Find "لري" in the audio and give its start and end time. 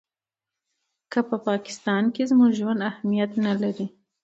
3.61-3.87